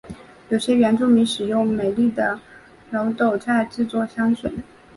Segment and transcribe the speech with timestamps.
[0.49, 2.11] 有些原住民使用美丽
[2.89, 4.51] 耧斗菜制作香水。